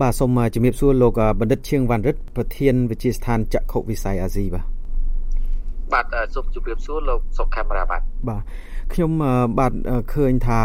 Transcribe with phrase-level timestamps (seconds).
[0.00, 4.64] បាទសូមជំរាបសួរលោកបណ្ឌិតឈៀងវ៉ាន់រិទ្ធប្រធានវិទ្យាស្ថានចក្ខុវិស័យអាស៊ីបាទ
[5.92, 8.42] បាទសូមជម្រាបសួរលោកសុកខេមរាបាទបាទ
[8.92, 9.10] ខ្ញុំ
[9.58, 9.72] បាទ
[10.14, 10.60] ឃើញថា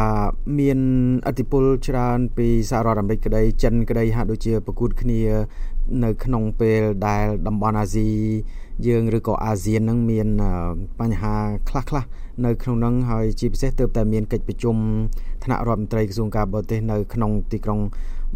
[0.59, 0.79] មាន
[1.27, 5.20] អធិបុលច្រើន ពីសហរដ្ឋអាមេរិកក្តីចិនក្តីហាក់ដូចជាប្រកួតគ្នា
[6.04, 8.09] នៅក្នុងពេលដែលតំបន់អាស៊ី
[8.88, 10.28] យើងឬក៏អាស៊ាននឹងមាន
[11.00, 11.36] បញ្ហា
[11.70, 12.04] ខ្លះខ្លះ
[12.46, 14.75] នៅក្នុងនឹងហើយជាពិសេសទើបតែមានកិច្ចប្រជុំ
[15.44, 17.80] ថ្នាក់រដ្ឋមន្ត្រីក្រសួងការបរទេសនៅក្នុងទីក្រុង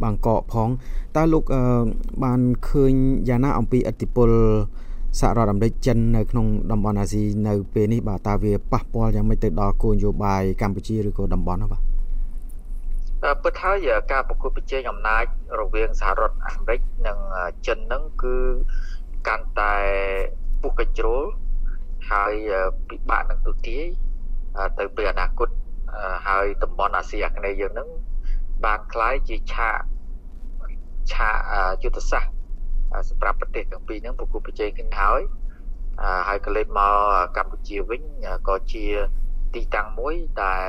[0.04, 0.70] បាងកកផង
[1.16, 1.44] តើលោក
[2.24, 2.94] បានឃើញ
[3.30, 4.30] យ៉ាងណាអំពីឥទ្ធិពល
[5.20, 11.82] សហរដ្ឋអាមេរិកចិននៅក្នុងតំបន់អាស៊ីនៅពេលនេះបាទតើវាប៉ះពាល់យ៉ាងម៉េចទៅដល់គោលនយោបាយកម្ពុជាឬក៏តំបន់នោះបាទ
[13.44, 15.26] ពិតហើយការប្រកួតប្រជែងអំណាច
[15.62, 17.18] រវាងសហរដ្ឋអាមេរិកនិង
[17.68, 18.36] ចិនហ្នឹងគឺ
[19.28, 19.76] កាន់តែ
[20.62, 21.24] ពុះកញ្ជ្រោល
[22.12, 22.34] ហើយ
[22.90, 23.84] ពិបាកនឹងទូទាយ
[24.80, 25.50] ទៅពេលអនាគត
[26.28, 27.90] ហើយតំបន់អាស៊ីអាគ្នេយ៍យើងហ្នឹង
[28.65, 29.79] បានคล้ายជាឆាក
[31.13, 31.37] ឆាក
[31.83, 32.33] យុទ្ធសាស្ត្រ
[33.11, 35.21] សម្រាប់ប្រទេសទាំងពីរហ្នឹងប្រគល់ប្រជែងគ្នាហើយ
[36.29, 38.03] ហើយក៏លេបមកកម្ពុជាវិញ
[38.49, 38.85] ក៏ជា
[39.55, 40.67] ទីតាំងមួយដែល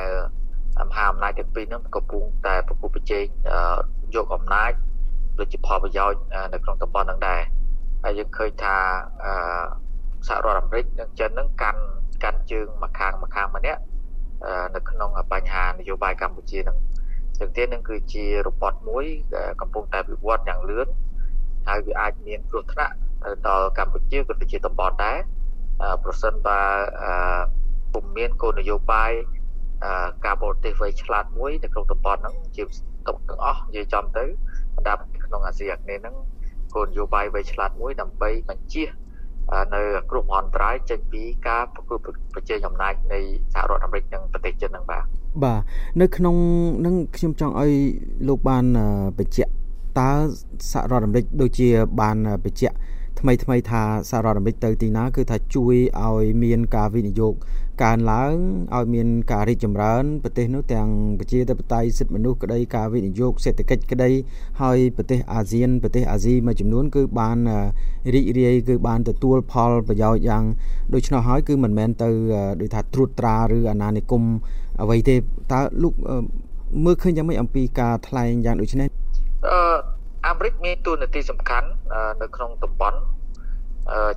[0.89, 3.23] មហាអំណាចទាំងពីរហ្នឹងកំពុងតែប្រគល់ប្រជែង
[4.15, 4.71] យកអំណាច
[5.39, 6.21] ដូចជាផលប្រយោជន៍
[6.53, 7.41] នៅក្នុងតំបន់ហ្នឹងដែរ
[8.03, 8.75] ហើយយើងឃើញថា
[10.27, 11.81] សហរដ្ឋអាមេរិកនិងចិនហ្នឹងកាន់
[12.23, 13.81] កាន់ជើងមួយខាងមួយខាងម្នាក់
[14.75, 16.77] នៅក្នុងបញ្ហានយោបាយកម្ពុជាហ្នឹង
[17.38, 19.04] ចឹងទៀតនឹងគឺជារបត់មួយ
[19.60, 20.88] កំពុងតែវិវត្តយ៉ាងលឿន
[21.68, 22.94] ហើយវាអាចមានគ្រោះថ្នាក់
[23.48, 25.18] ដល់កម្ពុជាក៏ដូចជាតំបន់ដែរ
[26.04, 26.60] ប្រសិនបើ
[27.92, 29.12] ពុំមានគោលនយោបាយ
[30.24, 32.62] ការបរទេសវៃឆ្លាតមួយនៅក្នុងតំបន់ហ្នឹងជា
[33.06, 34.24] ទុកទាំងអស់និយាយចំទៅ
[34.74, 36.16] បណ្ដាក្នុងអាស៊ីអាគ្នេយ៍ហ្នឹង
[36.74, 38.84] គោលនយោបាយវៃឆ្លាតមួយដើម្បីបញ្ជា
[39.74, 41.98] នៅគ្រោះមហន្តរាយចេញពីការប្រកួត
[42.34, 43.20] ប្រជែងអំណាចនៃ
[43.54, 45.04] សហរដ្ឋអាមេរិកនិងប្រទេសចិនហ្នឹងបាទ
[45.44, 45.60] បាទ
[46.00, 46.36] នៅក្នុង
[46.86, 47.72] នឹងខ្ញុំចង់ឲ្យ
[48.28, 48.64] លោកបាន
[49.18, 49.52] បញ្ជាក់
[49.98, 50.10] តើ
[50.72, 51.68] សហរដ្ឋអាមេរិកដូចជា
[52.00, 52.76] បានបញ្ជាក់
[53.20, 57.34] ថ្មីថ្មីថាសហរដ្ឋអាមេរិកទៅទីណាគឺថាជួយឲ្យមានការវិនិយោគ
[57.84, 58.34] កើនឡើង
[58.74, 64.10] ឲ្យមានការរីកចម្រើនប្រទេសនោះទាំងប្រជាធិបតេយ្យសិទ្ធិមនុស្សក្តីការវិនិយោគសេដ្ឋកិច្ចក្តី
[64.62, 67.38] ហើយប្រទេសអាស៊ានប្រទេសអាស៊ីមួយចំនួនគឺបាន
[68.14, 70.44] រីករាយគឺបានទទួលផលប្រយោជន៍យ៉ាង
[70.94, 72.08] ដូច្នោះហើយគឺមិនមែនទៅ
[72.60, 74.22] ដូចថាត្រួតត្រាឬអាណានិគម
[74.82, 75.16] អ្វីទេ
[75.52, 75.94] តើលោក
[76.84, 78.88] មើលឃើញយ៉ាងម៉េចអំពីការថ្លែងយ៉ាងដូចនេះ
[79.48, 79.58] អឺ
[80.26, 81.68] អាមេរិកមានតួនាទីសំខាន់
[82.22, 82.98] នៅក្នុងតំបន់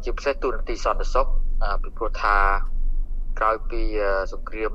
[0.04, 1.28] ជាពិសេសតួនាទីសន្តិសុខ
[1.84, 2.36] ពីព្រោះថា
[3.40, 3.82] ក្រោយពី
[4.34, 4.74] សង្គ្រាម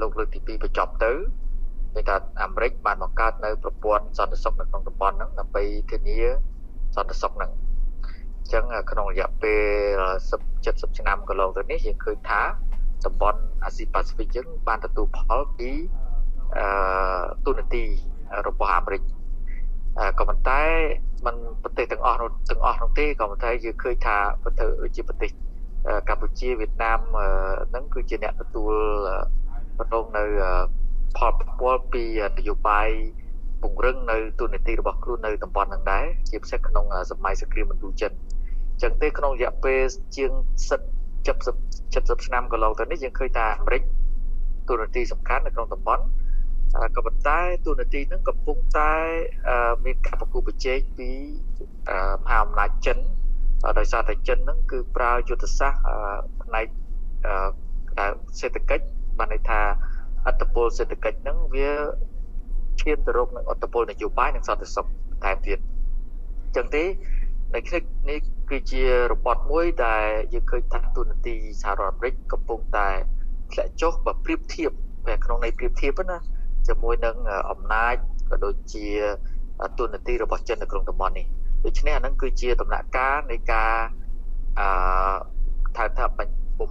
[0.00, 1.12] លោកលើកទី2បញ្ចប់ទៅ
[1.94, 6.18] មានថាអាមេរិកបានបង្កើតនៅប្រព័ន្ធសន្តិសុខនៅក្នុងតំបន់ហ្នឹងដើម្បីធានា
[6.96, 7.52] សន្តិសុខហ្នឹង
[8.38, 9.54] អញ្ចឹងក្នុងរយៈពេ
[9.98, 12.42] ល70 70ឆ្នាំកន្លងទៅនេះយើងឃើញថា
[13.06, 15.70] តំបន់អាស៊ីប៉ាស៊ីហ្វិកយើងបានទទួលផលពី
[16.56, 17.84] អឺទូនាទី
[18.46, 19.02] របស់អាមេរិក
[20.18, 20.60] ក៏ប៉ុន្តែ
[21.26, 22.18] มันប្រទេសទាំងអស់
[22.50, 25.30] ទាំងអស់នោះទេក៏ប៉ុន្តែយើងឃើញថាប្រទេសជាប្រទេស
[26.08, 27.00] កម្ពុជាវៀតណាម
[27.70, 28.74] ហ្នឹងគឺជាអ្នកទទួល
[29.78, 30.24] ប្រដងនៅ
[31.16, 32.04] ផលប្រព័ន្ធពី
[32.38, 32.88] នយោបាយ
[33.62, 38.12] ពង្រឹងនៅទូនាទីរបស់ខ្លួននៅតំបន់ហ្នឹងដែរជាពិសេសក្នុងសម័យសង្គ្រាមឥណ្ឌូចិន
[38.70, 39.82] អញ្ចឹងទេក្នុងរយៈពេល
[40.16, 40.30] ជាង
[40.70, 43.82] 70 70ឆ្នាំកន្លងទៅនេះយើងឃើញថាអាមេរិក
[44.68, 46.04] ទូនាទីសំខាន់នៅក្នុងតំបន់
[46.96, 48.92] ក៏ប៉ុន្តែទូនាទីហ្នឹងកំពុងតែ
[49.84, 51.10] មានការប្រគល់ប្រជែងពី
[52.24, 52.98] មហាអំណាចចិន
[53.78, 55.80] ដោយសារតែចិនហ្នឹងគឺប្រើយុទ្ធសាស្ត្រ
[56.42, 56.66] ផ្នែក
[58.38, 58.84] សេដ្ឋកិច្ច
[59.18, 59.60] បានន័យថា
[60.26, 61.70] អត្តពលសេដ្ឋកិច្ចហ្នឹងវា
[62.80, 64.86] ឈានទៅរកនឹងអត្តពលនយោបាយនិងសន្តិសុខ
[65.24, 65.58] ថែមទៀត
[66.42, 66.84] អញ្ចឹងទេ
[67.54, 68.18] នៅនេះនេះ
[68.50, 72.88] គឺជារបត់មួយដែលយើងឃើញថាទូនាទីសហរដ្ឋអាមេរិកកំពុងតែ
[73.52, 74.70] ធ្លាក់ចុះបើប្រៀបធៀប
[75.24, 76.18] ក្នុងន័យប្រៀបធៀបណា
[76.68, 77.16] ជាមួយនឹង
[77.50, 77.94] អំណាច
[78.30, 78.86] ក៏ដូចជា
[79.78, 81.26] ទូនាទីរបស់ចិននៅក្នុងតំបន់នេះ
[81.64, 83.74] ដូច្នេះអានឹងគឺជាដំណាក់កាលនៃការ
[84.58, 84.68] អឺ
[85.76, 86.70] ថាថាបញ្ពុំ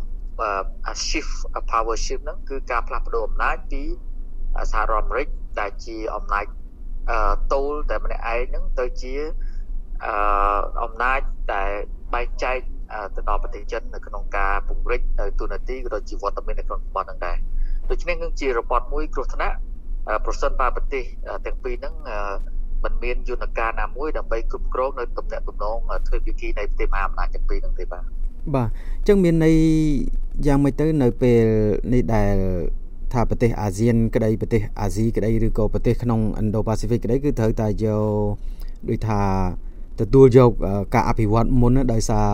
[1.08, 1.34] shift
[1.72, 3.84] power shift ហ្នឹងគឺការផ្លាស់ប្ដូរអំណាចពី
[4.72, 5.28] សហរដ្ឋអាមេរិក
[5.60, 6.46] ដែលជាអំណាច
[7.10, 9.14] អឺតូលតែម្នាក់ឯងហ្នឹងទៅជា
[10.06, 10.14] អឺ
[10.84, 11.20] អំណាច
[11.54, 11.72] ដែល
[12.14, 12.58] បែងចែក
[13.16, 15.02] ទៅដល់ប្រទេសចិននៅក្នុងការពង្រីក
[15.40, 17.38] ទូនាទីក៏ដូចជាវត្តមាននៅក្នុងតំបន់ហ្នឹងដែរ
[17.92, 19.56] ដូច្នេះនឹងជារបត់មួយគ្រោះថ្នាក់
[20.26, 21.04] ប្រសិនបើប្រទេស
[21.46, 21.94] ទាំងពីរហ្នឹង
[22.84, 28.04] มันមានយន្តការណាមួយដើម្បីគ្រប់គ្រងនៅទំនាក់ទំនងទ្វេភាគីនៃប្រទេសមហាអំណាចទាំងពីរហ្នឹងទេបាទ
[28.56, 29.58] បាទអញ្ចឹងមានន័យ
[30.48, 31.44] យ៉ាងម៉េចទៅនៅពេល
[31.94, 32.36] នេះដែល
[33.14, 38.06] ថាប្រទេសអាស៊ានក្តីប្រទេសអាស៊ីក្តីឬក៏ប្រទេសក្នុង Indo-Pacific ក្តីគឺត្រូវតែយក
[38.90, 39.22] ដូចថា
[40.00, 40.52] ទទួលយក
[40.94, 42.30] ការអភិវឌ្ឍមុនដោយសារ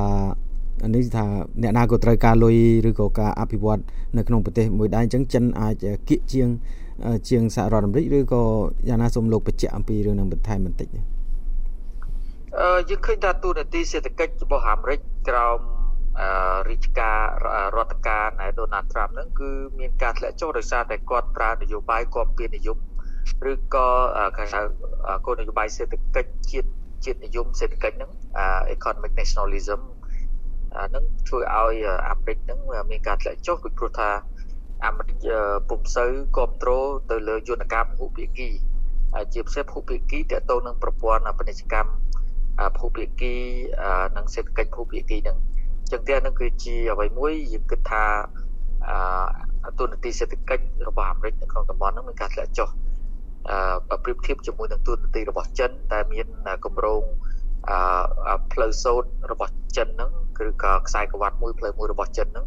[0.96, 1.26] នេះថា
[1.62, 2.58] អ្នកណាក៏ត្រូវការលុយ
[2.90, 3.82] ឬក៏ការអភិវឌ្ឍ
[4.18, 5.76] នៅក្នុងប្រទេសមួយដែរអញ្ចឹងចិនអាច
[6.08, 6.48] គៀកជាង
[7.30, 8.44] ជាងសហរដ្ឋអាមេរិកឬក៏
[8.88, 15.00] យ៉ាងណាសូមលោកបញ្ជាក់អំពីរឿងនឹងបន្ថែមបន្តិចអឺយើងឃើញថាទូនាទីសេដ្ឋកិច្ចរបស់អាមេរិក
[15.30, 15.60] ក្រោម
[16.22, 16.30] អឺ
[16.70, 17.20] រាជការ
[17.76, 19.50] រដ្ឋការណែដូណាល់ត្រាំហ្នឹងគឺ
[19.80, 22.78] មានការធ្លាក់ចុះដោយសារតែគាត់ប្រើនយោបាយគាំពៀននិយម
[23.52, 23.88] ឬក៏
[24.38, 24.62] គេហៅ
[25.26, 26.70] គោលនយោបាយសេដ្ឋកិច្ចជាតិ
[27.06, 28.12] ជាតិនិយមសេដ្ឋកិច្ចហ្នឹង
[28.76, 29.82] economic nationalism
[30.88, 31.76] ហ្នឹងធ្វើឲ្យ
[32.10, 32.60] អាមេរិកហ្នឹង
[32.92, 34.10] មានការធ្លាក់ចុះពីព្រោះថា
[34.86, 35.18] អាមេរិក
[35.70, 38.50] ពុំសូវគ្រប់គ្រងទៅលើយន្តការពហុភាគី
[39.34, 41.92] ជាពិសេសពហុភាគីតទៅទៅនឹងប្រព័ន្ធពាណិជ្ជកម្ម
[42.78, 43.34] ភូភាគី
[44.18, 45.38] និងសេដ្ឋកិច្ចភូភាគីនឹង
[45.82, 48.04] អញ្ចឹងទៀតនឹងគឺជាអ្វីមួយយើងគិតថា
[49.66, 52.70] អទូនទីសេដ្ឋកិច្ចរបស់អាមេរិកនៅក្នុងតំបន់ហ្នឹងមានការធ្លាក់ចុះ
[53.92, 56.28] អឺប្រៀបធៀបជាមួយនឹងទូនទីរបស់ចិនដែលមាន
[56.66, 57.02] គម្រោង
[57.70, 62.46] អឺផ្លូវសូត្ររបស់ចិនហ្នឹងគឺក៏ខ្សែក្រវ៉ាត់មួយផ្លូវមួយរបស់ចិនហ្នឹង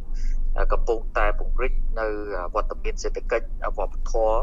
[0.73, 2.07] កំពុងតែពង្រីកនៅ
[2.55, 4.35] វត្តមានសេដ្ឋកិច្ចវប្បធម៌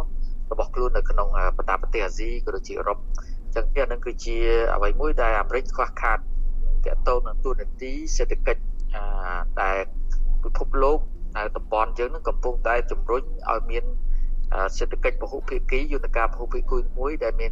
[0.52, 1.28] របស់ខ្លួននៅក្នុង
[1.58, 2.98] បណ្ដាប្រទេសអាស៊ីក៏ដូចជាអឺរ៉ុប
[3.56, 4.38] ចឹងទៀតនឹងគឺជា
[4.76, 6.22] អ្វីមួយដែលអាមេរិកខ្វះខាតត
[6.86, 8.62] កតទៅនឹងទូនាទីសេដ្ឋកិច្ច
[9.62, 9.78] ដែល
[10.44, 11.00] ពិភពលោក
[11.38, 13.84] នៅតំបន់យើងនឹងកំពុងតែជំរុញឲ្យមាន
[14.78, 17.52] សេដ្ឋកិច្ចពហុភាគីយន្តការពហុភាគីមួយដែលមាន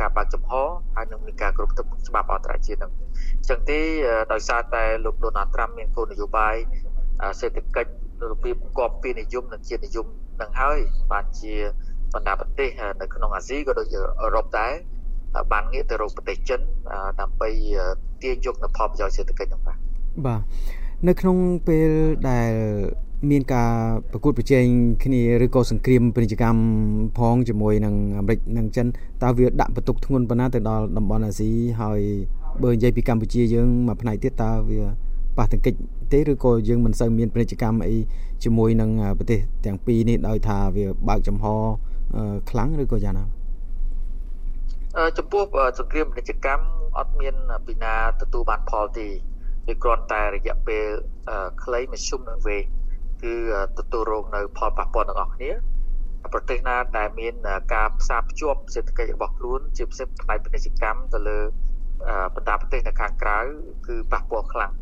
[0.00, 0.52] ការបើកចំហ
[0.94, 3.80] ហើយនឹងមានការគ្រប់គ្រងច្បាប់អន្តរជាតិនឹងអញ្ចឹងទេ
[4.32, 6.56] ដោយសារតែលោកដូណាល់ត្រាំមានគោលនយោបាយ
[7.40, 7.90] សេដ្ឋកិច្ច
[8.30, 10.06] របៀបគប់ពីនិយមនិងជាតិនិយម
[10.40, 10.78] នឹងហើយ
[11.12, 11.54] បានជា
[12.14, 12.68] បណ្ដាប្រទេស
[13.00, 14.72] នៅក្នុងអាស៊ីក៏ដូចជាអឺរ៉ុបដែរ
[15.52, 16.60] បានងាកទៅរកប្រទេសចិន
[17.20, 17.48] ដើម្បី
[18.22, 19.78] ទាញយកនូវផលប្រយោជន៍សេដ្ឋកិច្ចនោះបាទ
[20.26, 20.40] បាទ
[21.08, 21.36] នៅក្នុង
[21.68, 21.90] ពេល
[22.30, 22.52] ដែល
[23.30, 23.72] មានការ
[24.12, 24.64] ប្រកួតប្រជែង
[25.04, 26.60] គ្នាឬក៏សង្គ្រាមពាណិជ្ជកម្ម
[27.18, 28.86] ផងជាមួយនឹងអាមេរិកនិងចិន
[29.22, 32.00] តើវាដាក់បន្ទុកធ្ងន់ប៉ុណ្ណាទៅដល់តំបន់អាស៊ីហើយ
[32.62, 34.82] បើនិយាយពីកម្ពុជាយើងមួយផ្នែកទៀតតើវា
[35.38, 35.74] ប៉ះទង្គិច
[36.12, 37.96] ទេឬក៏យើងមិនសូវមានពាណិជ្ជកម្មអី
[38.44, 41.44] ជាមួយនឹងប្រទេសទាំងពីរនេះដោយថាវាបើកចំហ
[42.50, 43.24] ខ្លាំងឬក៏យ៉ាងណា
[45.18, 45.42] ចំពោះ
[45.78, 46.64] សង្គ្រាមពាណិជ្ជកម្ម
[46.98, 47.34] អត់មាន
[47.66, 49.06] ពីណាទទួលបានផលទេ
[49.66, 50.84] វាគ្រាន់តែរយៈពេល
[51.64, 52.64] ខ្លីមធ្យមនិងវែង
[53.22, 53.34] គឺ
[53.78, 55.50] ទទួលរងនៅផលប៉ះពាល់ទាំងអស់គ្នា
[56.32, 57.34] ប្រទេសណាដែលមាន
[57.74, 61.38] ការផ្សារភ្ជាប់សេដ្ឋកិច្ចរបស់ខ្លួនជាពិសេសផ្នែកពាណិជ្ជកម្មទៅលើ
[62.34, 63.38] បណ្ដាប្រទេសនៅខាងក្រៅ
[63.86, 64.72] គឺប៉ះពាល់ខ្លាំង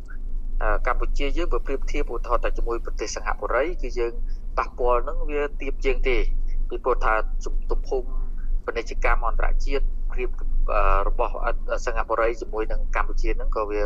[0.87, 4.13] កម្ពុជាយើងបើប្រៀបធៀបឧទាហរណ៍តែជាមួយប្រទេសសិង្ហបុរីគឺយើង
[4.59, 6.17] ប៉ះពាល់នឹងវាទៀបជាងទេ
[6.69, 7.15] ពីព្រោះថា
[7.71, 8.05] ទំហំ
[8.67, 10.31] ពាណិជ្ជកម្មអន្តរជាតិប្រៀប
[11.09, 11.33] របស់
[11.87, 13.83] សិង្ហបុរីជាមួយនឹងកម្ពុជាហ្នឹងក៏វា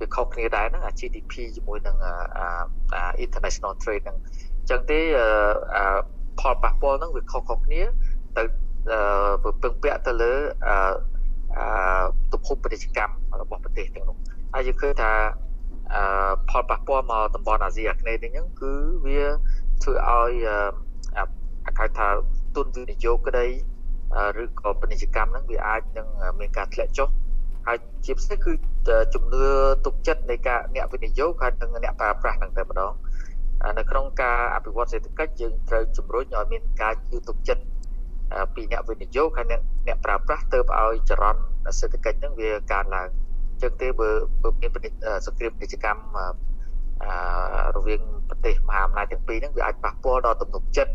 [0.00, 4.16] វាខុសគ្នាដែរហ្នឹងអា GDP ជាមួយនឹងអា international trade ហ្នឹង
[4.58, 5.00] អញ្ចឹងទេ
[6.40, 7.82] ផលប៉ះពាល់ហ្នឹងវាខុសៗគ្នា
[8.36, 8.42] ទៅ
[9.62, 10.32] ពឹងពាក់ទៅលើ
[12.32, 14.16] ទំហំពាណិជ្ជកម្មរបស់ប្រទេសទាំងនោះ
[14.54, 15.12] ហើយយើងឃើញថា
[16.48, 18.72] ផលប៉ះពាល់មកតំបន់អាស៊ីអាគ្នេយ៍ហ្នឹងគឺ
[19.06, 19.22] វា
[19.82, 20.32] ធ្វើឲ្យ
[21.16, 22.08] អាហៅថា
[22.56, 23.46] ទុនវិនិយោគក្តី
[24.42, 26.08] ឬក៏ពាណិជ្ជកម្មហ្នឹងវាអាចនឹង
[26.40, 27.08] មានការធ្លាក់ចុះ
[27.66, 28.52] ហើយជាពិសេសគឺ
[29.14, 29.44] ជំនឿ
[29.84, 32.92] ទុកចិត្តនៃការអ្នកវិនិយោគហើយនិងអ្នកប្រើប្រាស់ហ្នឹងតែម្ដង
[33.78, 37.64] នៅក្នុងការអភិវឌ្ឍសេដ្ឋកិច្ចយើងត្រូវជំរុញឲ្យមានការជឿទុកចិត្ត
[38.54, 41.42] ពីអ្នកវិនិយោគហើយអ្នកអ្នកប្រើប្រាស់ទៅឲ្យចរន្ត
[41.78, 43.08] សេដ្ឋកិច្ចហ្នឹងវាកើនឡើង
[43.62, 44.08] ចឹងទេបើ
[44.42, 44.70] បើមាន
[45.26, 46.18] សង្គ្រាមពាណិជ្ជកម្ម
[47.76, 50.92] រវាងប្រទេសមហាអំណាចទាំងពីរហ្នឹងវាអាចប៉ះពាល់ដល់ទំនុកចិត្ត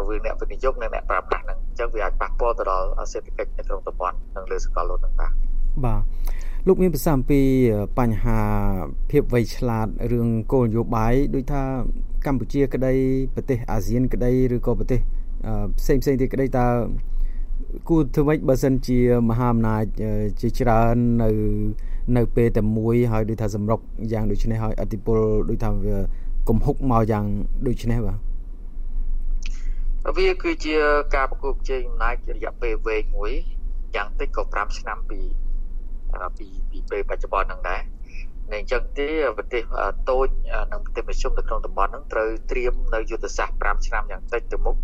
[0.00, 5.32] រវាងអ្នកវិនិយោគនិងអ្នកប្រើប្រាស់ហ្នឹងអញ្ចឹងវាអាចប៉ះពាល់ទៅដល់សេដ្ឋកិច្ចនៅក្នុងតំបន់និងលើសកលលោកហ្នឹងបាទ
[5.84, 6.02] បាទ
[6.66, 7.40] លោកមានប្រសាសន៍អំពី
[7.98, 8.38] បញ្ហា
[9.10, 11.62] ភាពវៃឆ្លាតរឿងគោលនយោបាយដូចថា
[12.26, 12.92] កម្ពុជាក្តី
[13.34, 15.00] ប្រទេសអាស៊ានក្តីឬក៏ប្រទេស
[15.78, 16.66] ផ្សេងផ្សេងទៀតក្តីតើ
[17.88, 19.84] គួរធ្វើម៉េចបើសិនជាមហាអំណាច
[20.40, 21.30] ជាច្រើននៅ
[22.16, 23.80] នៅពេលតែមួយហើយដូចថាសម្រុក
[24.12, 25.18] យ៉ាងដូចនេះហើយអតិពល
[25.50, 25.96] ដូចថាវា
[26.48, 27.24] កំហុកមកយ៉ាង
[27.66, 28.18] ដូចនេះបាទ
[30.16, 30.76] វាគឺជា
[31.14, 33.32] ការប្រកួតប្រជែងអំណាចរយៈពេលវែងមួយ
[33.96, 35.20] យ៉ាងតិចក៏5ឆ្នាំពី
[36.38, 37.82] ពីពីពេលបច្ចុប្បន្នហ្នឹងដែរ
[38.52, 39.08] នៅអញ្ចឹងទេ
[39.38, 39.62] ប្រទេស
[40.10, 40.28] តូច
[40.72, 44.76] និងប្រទេសមធ្យមនៅក្នុងតំបន់ហ្នឹងត្រូវត្រៀមនៅយុទ្ធសាស្ត្រ5ឆ្នាំយ៉ាងតិចទៅមុខ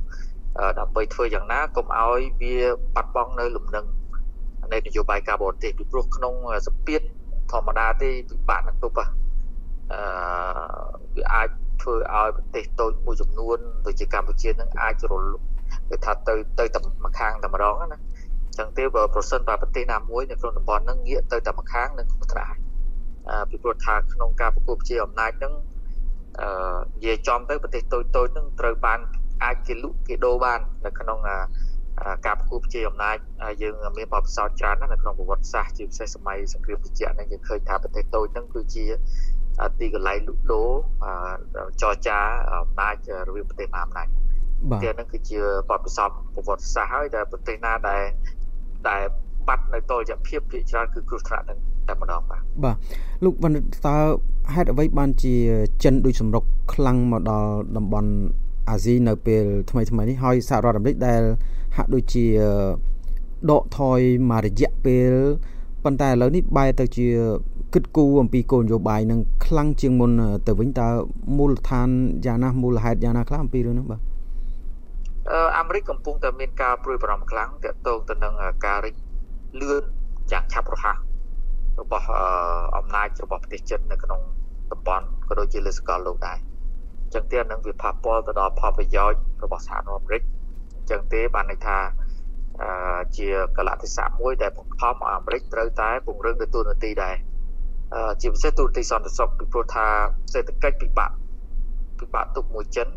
[0.78, 2.56] ដើម្បីធ្វើយ៉ាងណាកុំឲ្យវា
[2.94, 3.86] បាត់បង់នៅលំនឹង
[4.72, 6.34] នៃនយោបាយការបរទេសពីព្រោះក្នុង
[6.66, 7.00] សពាត
[7.52, 9.06] ធម្មតាទេពិបាកនឹងទប់អឺ
[11.16, 11.48] វាអាច
[11.82, 15.24] ធ្វើឲ្យប្រទេសតូចមួយចំនួនដូចជាកម្ពុជានឹងអាចរល
[15.90, 17.96] គឺថាទៅទៅតែម្ខាងតែម្ដងណាអ
[18.52, 22.56] ញ្ចឹងទេបើប្រសិនបើប្រទេសណាមួយនៅក្នុងតំបន់ហ្នឹងងាកទៅតែម្ខាងនឹងគ្រោះថ្នាក់
[23.28, 25.52] អឺពីព្រោះថាក្នុងការប្រគល់ជាអំណាចហ្នឹង
[26.40, 26.48] អឺ
[26.96, 29.00] និយាយចំទៅប្រទេសតូចតូចហ្នឹងត្រូវបាន
[29.42, 31.18] អាចគេលក់គេដូរបាននៅក្នុង
[32.26, 33.16] ការប្រគល់ជាអំណាច
[33.62, 38.84] យើងមានបទពិសោធន៍ច្រើនណាស់នៅក្នុងប្រវត្តិសាស្ត្រជាពិសេសសម័យសង្គ្រាមត្រជាក់ហ្នឹងយើងឃើញថាប្រទេសតូចហ្នឹងគឺជា
[39.78, 40.70] ទីកន្លែងលក់ដូរ
[41.82, 42.18] ចរចា
[42.52, 44.08] អំណាចរវាងប្រទេសមហាអំណាច
[44.70, 48.02] បាទហ្នឹងគឺជាបទពិសោធន៍ប្រវត្តិសាស្ត្រហើយដែលប្រទេសណាដែល
[48.88, 49.02] ដែល
[49.48, 51.58] បាត់នៅតលយៈភាពភាគច្រើនគឺគ្រោះថ្នាក់នឹង
[51.88, 52.76] តែម្ដងបាទបាទ
[53.24, 53.96] លោកបណ្ឌិតតើ
[54.54, 55.34] ហេតុអ្វីបានជា
[55.84, 56.44] ចិនដូចសម្រុក
[56.74, 58.10] ខ្លាំងមកដល់តំបន់
[58.70, 61.22] អាស៊ីនៅពេលថ្មីថ្មីនេះហើយសហរដ្ឋអាមេរិកដែល
[61.76, 62.26] ហាក់ដូចជា
[63.50, 64.00] ដកថយ
[64.30, 65.12] មករយៈពេល
[65.84, 67.06] ប៉ុន្តែឥឡូវនេះបែរទៅជា
[67.74, 70.10] គិតគូរអំពីគោលនយោបាយនឹងខ្លាំងជាងមុន
[70.46, 70.88] ទៅវិញតើ
[71.38, 71.88] មូលដ្ឋាន
[72.26, 74.00] យ៉ាងណាមូលហេតុយ៉ាងណាខ្លះអំពីរឿងនេះបាទ
[75.30, 78.34] អឺអាមេរិកកំពុងតែមានការព្រួយបារម្ភខ្លាំងទាក់ទងទៅនឹង
[78.66, 78.94] ការរិច
[79.60, 79.84] លឿន
[80.32, 80.96] យ៉ាងឆាប់រហ័ស
[81.80, 82.06] របស់
[82.76, 84.20] អំណាចរបស់ប្រទេសចិននៅក្នុង
[84.72, 90.22] តំបន់ក៏ដូចជាលើសកលលោកដែរអញ្ចឹងទៀតនឹងវាប៉ះពាល់ទៅដល់ផលប្រយោជន៍របស់សហរដ្ឋអាមេរិក
[90.76, 91.78] អញ្ចឹងទេបានន័យថា
[93.16, 97.16] ជាកលៈទេសៈមួយដែលបង្ខំឲ្យអាមេរិកត្រូវតែពង្រឹងទៅទូនាទីដែរ
[98.20, 99.86] ជាពិសេសទូនាទីសន្តិសុខពីព្រោះថា
[100.32, 101.10] សេដ្ឋកិច្ចពិបាក
[101.98, 102.88] ពិបាកទុកមួយចិន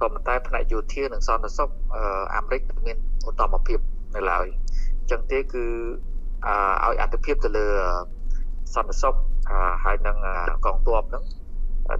[0.00, 1.68] ក៏ប៉ុន្តែផ្នែកយោធានិងសន្តិសុខ
[2.36, 2.96] អាមេរិកមាន
[3.28, 3.78] ឧត្តមភាព
[4.14, 4.46] នៅឡើយ
[4.98, 5.64] អញ្ចឹងទេគឺ
[6.86, 7.66] ឲ្យអត្ថភាពទៅលើ
[8.74, 9.14] សន្តិសុខ
[9.84, 10.16] ហើយនឹង
[10.64, 11.24] កងទ័ពហ្នឹង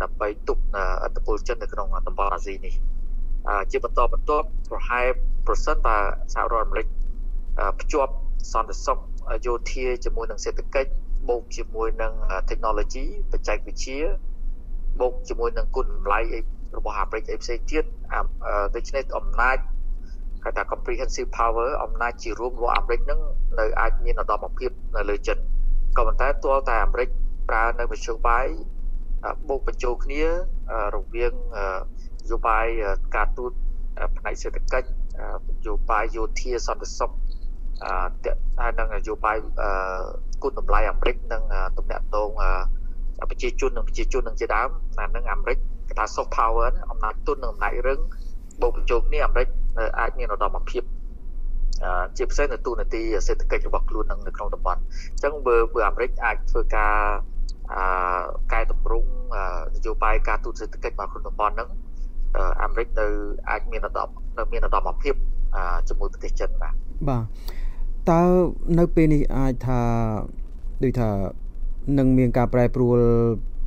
[0.02, 0.62] ដើម្បីទប់
[1.02, 2.74] អត្តពលចិននៅក្នុងតំបន់អាស៊ីនេះ
[3.70, 5.06] ជាបន្តបន្ទាប់ប្រហែល
[5.46, 5.96] ប្រសិនបើ
[6.34, 6.86] សហរដ្ឋអាមេរិក
[7.80, 8.12] ភ្ជាប់
[8.52, 8.98] សន្តិសុខ
[9.46, 10.90] យោធាជាមួយនឹងសេដ្ឋកិច្ច
[11.28, 12.12] បូកជាមួយនឹង
[12.50, 13.98] technology បច្ចេកវិទ្យា
[15.00, 16.20] បូកជាមួយនឹងគុណតម្លៃ
[16.76, 17.84] របស់អាមេរិកអីផ្សេងទៀត
[18.74, 19.56] ដូច្នេះអំណាច
[20.44, 23.20] គេថា comprehensive power អំណាចជារួមរបស់អាមេរិកនឹង
[23.60, 25.38] នៅអាចមានឧត្តមភាពនៅលើចិន
[25.96, 27.08] ក៏ប៉ុន្តែទាល់តែអាមេរិក
[27.48, 28.46] ប្រើនៅមធ្យោបាយ
[29.48, 30.22] បូកបញ្ចូលគ្នា
[30.94, 31.32] រវាង
[32.24, 32.66] នយោបាយ
[33.16, 33.52] ការទូត
[34.18, 34.86] ផ្នែកសេដ្ឋកិច្ច
[35.56, 37.10] នយោបាយយោធាសន្តិសុខ
[38.60, 39.36] ហើយនឹងនយោបាយ
[40.42, 41.42] គុណតម្លៃអាមេរិកនិង
[41.78, 42.30] ទំនាក់ទំនង
[43.30, 48.00] ប្រជាជននិងប្រជាជននឹងជាដើមអានឹងអាមេរិកគេថា soft power អំណាចទុននិងអំណាចរឹង
[48.60, 49.48] បូកបញ្ចូលគ្នាអាមេរិក
[49.98, 50.82] អាចមានឧត្តមភាព
[52.16, 56.94] ជាពិសេសនៅទូនាទីសេដ្ឋកិច្ចរបស់ខ្លួននៅក្នុងតំបន់អញ្ចឹងបើបើអាមេរិកអាចធ្វើការ
[57.72, 57.82] អឺ
[58.52, 59.08] កែតម្រង់
[59.74, 61.68] នយោបាយការទូតសេដ្ឋកិច្ចរបស់ក្នុងតំបន់ហ្នឹង
[62.62, 63.06] អាមេរិកនៅ
[63.50, 65.14] អាចមានឧត្តមនៅមានឧត្តមភាព
[65.88, 66.74] ជាមួយប្រទេសចិនបាទ
[67.08, 67.24] បាទ
[68.10, 68.22] តើ
[68.78, 69.80] នៅពេលនេះអាចថា
[70.84, 71.10] ដូចថា
[71.98, 72.98] នឹងមានការប្រែប្រួល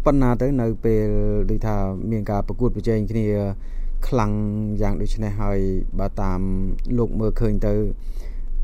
[0.05, 1.05] ប៉ុណ្ណាទៅនៅពេល
[1.49, 1.75] ដូចថា
[2.11, 3.27] មានការប្រកួតប្រជែងគ្នា
[4.07, 4.33] ខ្លាំង
[4.81, 5.59] យ៉ាងដូចនេះហើយ
[5.99, 6.39] បើតាម
[6.97, 7.73] លោកមើលឃើញទៅ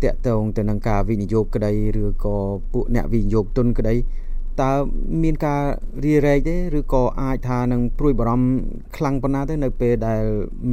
[0.04, 2.36] តកតងទៅនឹងការវិនិយោគក្តីឬក៏
[2.74, 3.94] ពួកអ្នកវិនិយោគទុនក្តី
[4.62, 4.72] តើ
[5.24, 5.62] មានការ
[6.06, 8.48] រារែកទេឬក៏អាចថានឹងព្រួយបារម្ភ
[8.98, 10.24] ខ្លាំងប៉ុណ្ណាទៅនៅពេលដែល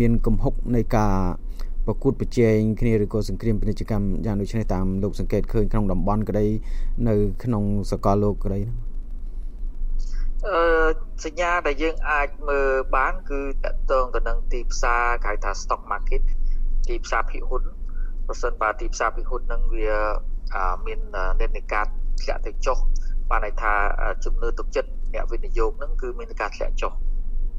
[0.00, 1.14] មានកំហុកនៃការ
[1.86, 6.46] ប្រកួតប្រជែងគ្នាឬក៏សង្គ្រាមពាណិជ្ជកម្មយ៉ាងដូចនេះតាមលោកសង្កេតឃើញក្នុងតំបន់ក្តី
[7.08, 8.90] នៅក្នុងសកលលោកក្តីហ្នឹង
[10.48, 10.60] អឺ
[11.24, 16.22] សញ្ញាដែលយើងអាចមើលបានគឺតកតងទៅនឹងទីផ្សារគេហៅថា stock market
[16.88, 17.62] ទីផ្សារភាគហ៊ុន
[18.26, 19.90] ប្រសិនបើទីផ្សារភាគហ៊ុនហ្នឹងវា
[20.86, 21.00] មាន
[21.40, 21.84] និន្នាការ
[22.22, 22.78] ធ្លាក់ទៅចុះ
[23.30, 23.72] បានន័យថា
[24.24, 26.92] ជំនឿទុកចិត្តអ្នកវិនិយោគហ្នឹងគឺមានការធ្លាក់ចុះ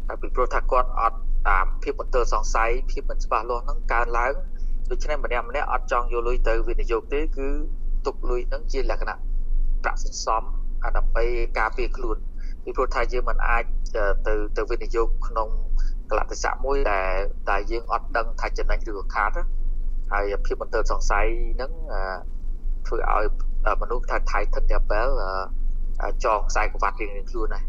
[0.07, 1.17] ហើយពីព្រោះថាគាត់អត់
[1.49, 4.33] តាមភាពបន្ទើសង្ស័យភាពមិនច្បាស់លាស់ហ្នឹងកើនឡើង
[4.91, 7.47] ដូច្នេះម្នាក់ម្នាក់អត់ចង់យកលុយទៅវិនិយោគទេគឺ
[8.05, 9.17] ទុកលុយហ្នឹងជាលក្ខណៈ
[9.83, 10.43] ប្រាក់សន្សំ
[10.97, 11.25] ដើម្បី
[11.59, 12.17] ការពារខ្លួន
[12.63, 13.63] ពីព្រោះថាយើងមិនអាច
[14.27, 15.49] ទៅទៅវិនិយោគក្នុង
[16.09, 17.11] កលៈទេសៈមួយដែល
[17.49, 19.31] តែយើងអត់ដឹងថាចំណេញឬក៏ខាត
[20.11, 21.71] ហើយភាពបន្ទើសង្ស័យហ្នឹង
[22.87, 23.25] ធ្វើឲ្យ
[23.81, 25.13] មនុស្សថា Titan Double
[26.25, 27.63] ចងខ្សែក្រវ៉ាត់រៀងៗខ្លួនដែរ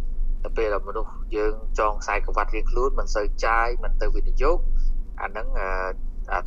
[0.45, 4.59] ទៅពេលមនុស្សយើងចងខ្សែក្រវ៉ាត់រៀងខ្លួនមិនសូវចាយមិនទៅវិនិយោគ
[5.23, 5.47] អាហ្នឹង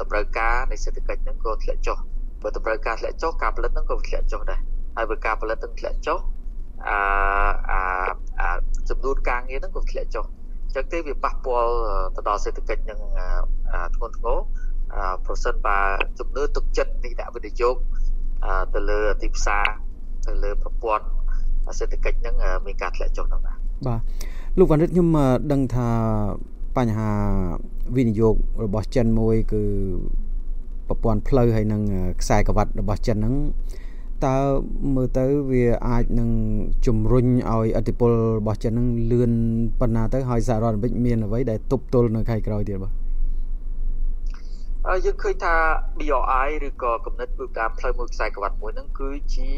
[0.02, 1.98] តម្រូវការនៃសេដ្ឋកិច្ចហ្នឹងក៏ធ្លាក់ចុះ
[2.42, 4.60] បើតម្រូវការធ្លាក់ចុះការផលិតហ្នឹងក៏ធ្លាក់ចុះដែរ
[4.98, 6.20] ហើយបើការផលិតហ្នឹងធ្លាក់ចុះ
[6.88, 6.98] អឺ
[7.70, 8.50] អា
[8.90, 10.26] ចំនួនការងារហ្នឹងក៏ធ្លាក់ចុះ
[10.66, 11.74] អញ្ចឹងទេវាប៉ះពាល់
[12.16, 13.00] ទៅដល់សេដ្ឋកិច្ចនឹង
[13.96, 14.38] ធ្ងន់ធ្ងរ
[15.26, 15.78] ប្រសិនបើ
[16.20, 17.76] ជំនឿទុកចិត្តនៃអ្នកវិនិយោគ
[18.74, 19.66] ទៅលើទីផ្សារ
[20.28, 21.06] ទៅលើប្រព័ន្ធ
[21.80, 23.58] សេដ្ឋកិច្ចហ្នឹងមានការធ្លាក់ចុះហ្នឹងបាទ
[23.88, 24.02] បាទ
[24.58, 25.08] លោកវណ្ណរិទ្ធខ្ញុំ
[25.52, 25.90] ដឹងថា
[26.78, 27.12] បញ្ហា
[27.96, 29.64] វិនិយោគរបស់ចិនមួយគឺ
[30.88, 31.82] ប្រព័ន្ធផ្លូវហើយនឹង
[32.22, 33.36] ខ្សែក្រវ៉ាត់របស់ចិនហ្នឹង
[34.26, 34.38] តើ
[34.96, 36.30] មើលទៅវាអាចនឹង
[36.86, 39.32] ជំរុញឲ្យអធិបុលរបស់ចិននឹងលឿន
[39.80, 42.94] ប៉ុណ្ណាទៅហើយសហរដ្ឋអាមេរិកមានអ្វីដែលទប់ទល់នៅខែក្រោយទៀតបាទ
[44.88, 45.54] អឺយើងឃើញថា
[46.00, 49.52] BRI ឬក៏គំនិតគឺតាមផ្លូវមួយខ្សែក្រវ៉ាត់មួយហ្នឹងគឺជា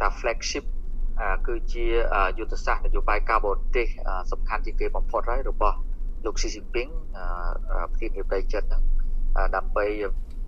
[0.00, 0.64] តា flagship
[1.46, 1.86] គឺជា
[2.38, 3.86] យុទ្ធសាស្ត្រនយោបាយការបរទេស
[4.32, 5.76] សំខាន់ជាងគេបំផុតហើយរបស់
[6.24, 6.88] លោកស៊ីជីនពីង
[7.90, 8.82] ប្រធានាធិបតីចិនហ្នឹង
[9.56, 9.86] ដើម្បី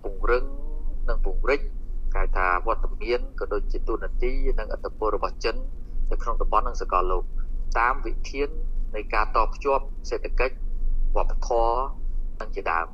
[0.02, 0.44] ពង្រឹង
[1.08, 1.60] និងពង្រីក
[2.14, 5.56] គេថាវត្តមានក៏ដូចជាទូនាទីនិងអត្តពលរបស់ចិន
[6.10, 7.22] នៅក្នុងតំបន់និងសកលលោក
[7.78, 8.48] តាមវិធាន
[8.94, 10.54] នៃការតភ្ជាប់សេដ្ឋកិច្ច
[11.16, 11.78] វប្បធម៌
[12.40, 12.86] និងជាដើម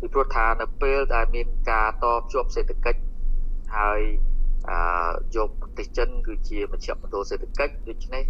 [0.00, 3.00] ពីព្រោះថានៅពេលដែលមានការតភ្ជាប់សេដ្ឋកិច្ច
[3.76, 4.00] ហើយ
[4.70, 4.80] អឺ
[5.36, 8.24] យកប្រទេសចិនគឺជាមជ្ឈមណ្ឌលសេដ្ឋកិច្ចដូច្នេះ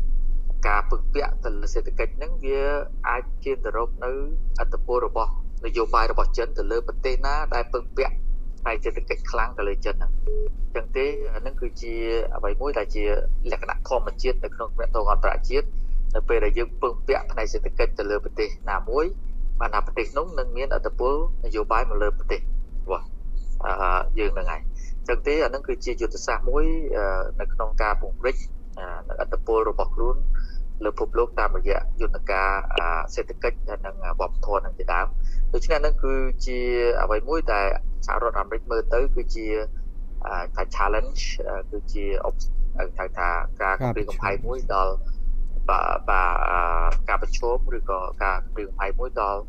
[0.67, 2.61] ការពឹងពាក់ទៅលើសេដ្ឋកិច្ចហ្នឹងវា
[3.09, 4.11] អាចជាទៅរកនៅ
[4.61, 5.31] អត្តពលរបស់
[5.65, 8.15] នយោបាយរបស់ចិនទៅលើប្រទេសណាដែលពឹងពាក់
[8.61, 10.29] ផ្នែកសេដ្ឋកិច្ចខ្លាំងទៅលើចិនហ្នឹងអ
[10.71, 11.95] ញ្ចឹងទេហ្នឹងគឺជា
[12.37, 13.05] អ្វីមួយដែលជា
[13.51, 15.67] លក្ខណៈធម្មជាតិនៅក្នុងប្រទេសអន្តរជាតិ
[16.15, 19.05] នៅពេលដែលយើងពឹងពាក់ផ្នែកសេដ្ឋកិច្ចទៅលើប្រទេសណាមួយ
[19.61, 21.15] បានថាប្រទេសនោះនឹងមានអត្តពល
[21.45, 22.41] នយោបាយមកលើប្រទេស
[22.85, 23.18] របស់អឺ
[24.19, 24.63] យើងហ្នឹងហើយ
[24.99, 26.65] អញ្ចឹងទេអានឹងគឺជាយុទ្ធសាស្ត្រមួយ
[27.41, 28.37] នៅក្នុងការពង្រីក
[29.21, 30.17] អត្តពលរបស់ខ្លួន
[30.85, 32.51] លើពិភពលោកតាមរយៈយន្តការ
[33.15, 35.07] សេដ្ឋកិច្ចនិងវប្បធម៌នឹងជាដើម
[35.55, 36.15] ដូច្នេះនឹងគឺ
[36.47, 36.59] ជា
[37.03, 37.67] អ្វីមួយដែល
[38.07, 39.47] សហរដ្ឋអាមេរិកមើលទៅគឺជា
[40.57, 41.23] ថា challenge
[41.71, 42.05] គឺជា
[42.99, 43.29] ហៅថា
[43.63, 44.95] ការគម្រាមកំហែងមួយដល់
[45.69, 49.41] បាទបាទការប្រជុំឬក៏ការគម្រាមកំហែងមួយដល់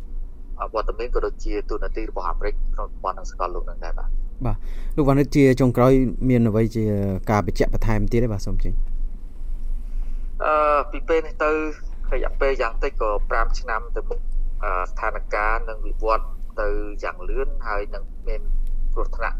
[0.73, 4.09] វត្តមានក៏ដូចជាទូនាទីរបស់អាមេរិកក្នុងតំបន់នឹងសកលលោកនឹងដែរបាទ
[4.45, 4.57] បាទ
[4.97, 5.93] លោកវណ្ណិតជាចុងក្រោយ
[6.29, 6.85] មានអ្វីជា
[7.31, 8.73] ការបញ្ជាក់បន្ថែមទៀតទេបាទសូមជិញ
[10.43, 11.51] អឺពីពេលនេះទៅ
[12.13, 14.19] រយៈពេលយ៉ាងតិចក៏5ឆ្នាំទៅមុខ
[14.91, 16.25] ស្ថានភាពនឹងវិវត្ត
[16.61, 16.67] ទៅ
[17.03, 18.41] យ៉ាងលឿនហើយនឹងមាន
[18.93, 19.37] គ្រោះថ្នាក់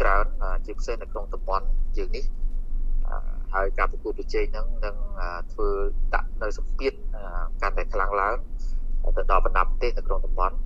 [0.00, 0.24] ច្រើន
[0.66, 1.66] ជាពិសេសនៅក្នុងតំបន់
[1.98, 2.24] យើងនេះ
[3.54, 4.96] ហើយការប្រកួតប្រជែងហ្នឹងនឹង
[5.52, 5.68] ធ្វើ
[6.14, 6.92] ដាក់នៅសម្ពាធ
[7.62, 8.36] កាន់តែខ្លាំងឡើង
[9.16, 10.56] ទៅដល់បណ្ដាប្រទេសនៅក្នុងតំបន់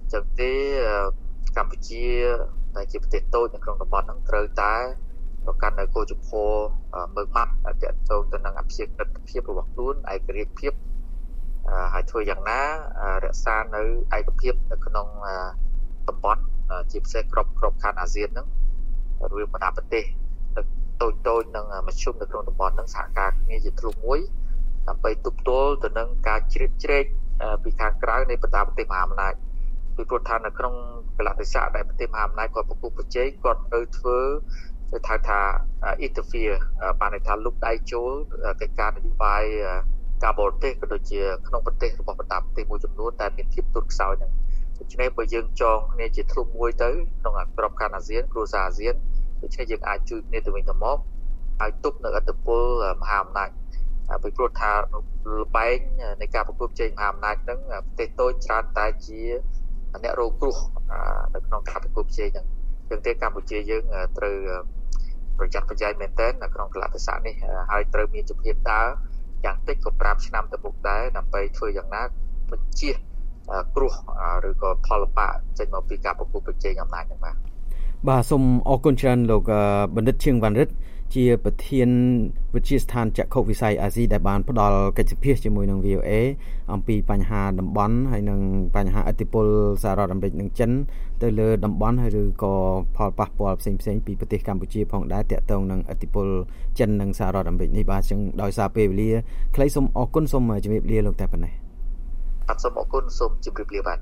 [0.00, 0.52] អញ្ចឹងទេ
[1.56, 2.06] កម្ពុជា
[2.76, 4.74] ដែលជាប្រទេសតូចនៅក្នុងតំបន់ហ្នឹងត្រូវតែ
[5.46, 6.52] ប្រកាន់នៅគោលជំហរ
[7.16, 10.72] មើងម៉ាត់តកតងទៅនឹងអភិក្រិតភាពរបស់ខ្លួនឯករាជ្យភាព
[11.92, 12.60] ហើយធ្វើយ៉ាងណា
[13.24, 13.82] រក្សានៅ
[14.16, 15.06] ឯកភាពនៅក្នុង
[16.08, 16.42] តំបន់
[16.90, 18.46] ជាពិសេសក្របក្របខ័ណ្ឌអាស៊ានហ្នឹង
[19.32, 20.04] រួមបណ្ដាប្រទេស
[21.02, 24.20] តូចតូចនិងមជ្ឈុំនៅក្នុងតំបន់ហ្នឹងសហការគ្នាជាធ្លុងមួយ
[24.88, 27.04] ដើម្បីទប់ទល់ទៅនឹងការជ្រៀតជ្រែក
[27.62, 29.34] ពីខាងក្រៅនៃបណ្ដាប្រទេសមហាអំណាច
[29.96, 30.74] ពីព្រោះថានៅក្នុង
[31.18, 34.18] កលៈទេសៈដែលប្រទេសមហាអំណាចគាត់ប្រគល់ប្រជែងគាត់ទៅធ្វើ
[34.92, 35.40] ទៅថាថា
[36.06, 36.56] interfere
[37.00, 38.10] បានន័យថាលុបដៃចូល
[38.60, 39.44] កិច្ចការនយោបាយ
[40.24, 44.32] ការបរទេសក៏ដូចជាក្នុងប្រទេសរបស់បណ្ដាប្រទេសមួយចំនួនដែលមានភាពទុតខ្សោយហ្នឹង
[44.78, 48.94] ដូច្នេះបើយើងចងគ្នាជាធ្លុងមួយទៅក្នុងក្របខ័ណ្ឌអាស៊ានគ្រួសារអាស៊ាន
[49.42, 50.98] ដូច្នេះយើងអាចជួយគ្នាទៅវិញទៅមក
[51.60, 52.62] ហើយទប់នៅអត្តពល
[53.02, 53.48] មហាអំណាច
[54.22, 54.78] ពីព្រោះថាល
[55.56, 55.76] បែង
[56.20, 59.20] នៃការប្រគល់ជ័យមហាអំណាចហ្នឹងប្រទេសតូចច្រើនតែជា
[60.04, 60.56] អ្នករងគ្រោះ
[61.34, 62.46] នៅក្នុងការប្រគល់ជ័យហ្នឹង
[62.90, 63.84] ចឹងទេកម្ពុជាយើង
[64.18, 64.36] ត្រូវ
[65.38, 67.34] ប្រយ័ត្នប្រយែងមែនទែននៅក្នុងកលៈទេសៈនេះ
[67.70, 68.86] ហើយត្រូវមានជំហានដើរ
[69.44, 72.02] យ៉ាងតិចក៏5ឆ្នាំទៅមុខដែរដើម្បីធ្វើយ៉ាងណា
[72.50, 72.90] បញ្ជា
[73.74, 73.92] គ្រោះ
[74.48, 77.36] ឬក៏ផលលំបាកចេញមកពីការប្រគល់ប្រជែងអំណាចហ្នឹងបាទ
[78.08, 79.50] បាទសូមអរគុណច្រើនលោក
[79.96, 80.72] បណ្ឌិតឈៀងវណ្ណរិទ្ធ
[81.14, 81.88] ជាប្រធាន
[82.54, 86.10] វិទ្យាស្ថានចក្ខុវិស័យអាស៊ីដែលបានផ្ដល់កិច្ចសភាជាមួយនឹង VOA
[86.72, 88.40] អំពីបញ្ហាតំបន់ហើយនិង
[88.76, 89.46] បញ្ហាអធិបុល
[89.82, 90.70] សហរដ្ឋអាមេរិកនិងចិន
[91.22, 92.54] ទៅលើតំបន់ហើយឬក៏
[92.96, 96.28] ផលប៉ះពាល់ផ្សេងផ្សេងពីប្រទេសកម្ពុជាផងដែរតាក់ទងនឹងអធិបុល
[96.78, 99.10] ចិននិងសហរដ្ឋអាមេរិកនេះបាទចឹងដោយសារពេលវេលា
[99.54, 101.52] ខ្លីសូមអរគុណសូមជម្រាបលាលោកតែប៉ុណ្ណេះ
[102.48, 103.98] បាទសូមអរគុណសូមជម្រាបលាបាទ